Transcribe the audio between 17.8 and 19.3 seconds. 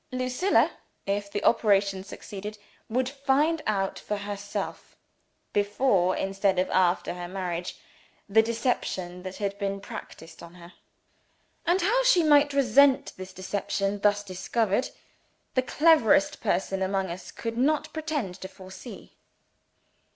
pretend to foresee.